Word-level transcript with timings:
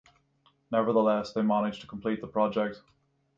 Nevertheless, 0.71 1.31
they 1.33 1.43
managed 1.43 1.81
to 1.81 1.85
complete 1.87 2.21
the 2.21 2.27
project. 2.27 2.81